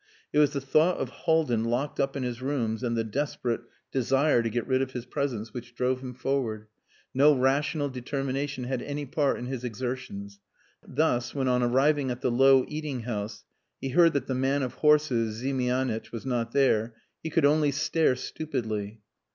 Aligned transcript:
It 0.33 0.39
was 0.39 0.53
the 0.53 0.59
thought 0.61 0.97
of 0.97 1.09
Haldin 1.11 1.63
locked 1.63 1.99
up 1.99 2.17
in 2.17 2.23
his 2.23 2.41
rooms 2.41 2.81
and 2.81 2.97
the 2.97 3.03
desperate 3.03 3.61
desire 3.91 4.41
to 4.41 4.49
get 4.49 4.65
rid 4.65 4.81
of 4.81 4.93
his 4.93 5.05
presence 5.05 5.53
which 5.53 5.75
drove 5.75 6.01
him 6.01 6.15
forward. 6.15 6.65
No 7.13 7.35
rational 7.35 7.87
determination 7.87 8.63
had 8.63 8.81
any 8.81 9.05
part 9.05 9.37
in 9.37 9.45
his 9.45 9.63
exertions. 9.63 10.39
Thus, 10.81 11.35
when 11.35 11.47
on 11.47 11.61
arriving 11.61 12.09
at 12.09 12.21
the 12.21 12.31
low 12.31 12.65
eating 12.67 13.01
house 13.01 13.43
he 13.79 13.89
heard 13.89 14.13
that 14.13 14.25
the 14.25 14.33
man 14.33 14.63
of 14.63 14.73
horses, 14.73 15.35
Ziemianitch, 15.39 16.11
was 16.11 16.25
not 16.25 16.51
there, 16.51 16.95
he 17.21 17.29
could 17.29 17.45
only 17.45 17.69
stare 17.69 18.15
stupidly. 18.15 19.01